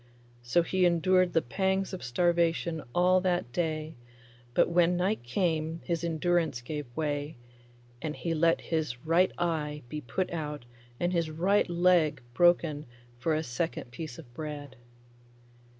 [0.41, 3.93] So he endured the pangs of starvation all that day,
[4.55, 7.37] but when night came his endurance gave way,
[8.01, 10.65] and he let his right eye be put out
[10.99, 12.87] and his right leg broken
[13.19, 14.75] for a second piece of bread.